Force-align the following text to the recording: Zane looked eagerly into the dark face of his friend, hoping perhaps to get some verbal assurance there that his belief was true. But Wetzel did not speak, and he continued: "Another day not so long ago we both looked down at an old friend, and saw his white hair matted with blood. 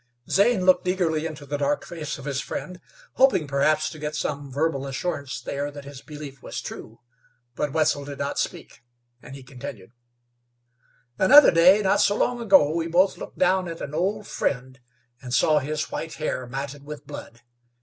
Zane 0.27 0.65
looked 0.65 0.87
eagerly 0.87 1.27
into 1.27 1.45
the 1.45 1.59
dark 1.59 1.85
face 1.85 2.17
of 2.17 2.25
his 2.25 2.41
friend, 2.41 2.81
hoping 3.17 3.45
perhaps 3.47 3.87
to 3.91 3.99
get 3.99 4.15
some 4.15 4.51
verbal 4.51 4.87
assurance 4.87 5.39
there 5.39 5.69
that 5.69 5.85
his 5.85 6.01
belief 6.01 6.41
was 6.41 6.59
true. 6.59 7.01
But 7.55 7.71
Wetzel 7.71 8.05
did 8.05 8.17
not 8.17 8.39
speak, 8.39 8.81
and 9.21 9.35
he 9.35 9.43
continued: 9.43 9.91
"Another 11.19 11.51
day 11.51 11.83
not 11.83 12.01
so 12.01 12.15
long 12.15 12.41
ago 12.41 12.73
we 12.73 12.87
both 12.87 13.19
looked 13.19 13.37
down 13.37 13.67
at 13.67 13.79
an 13.79 13.93
old 13.93 14.25
friend, 14.25 14.79
and 15.21 15.35
saw 15.35 15.59
his 15.59 15.91
white 15.91 16.15
hair 16.15 16.47
matted 16.47 16.83
with 16.83 17.05
blood. 17.05 17.41